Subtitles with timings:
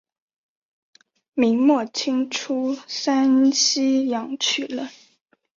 [1.35, 4.89] 明末清初山西阳曲人。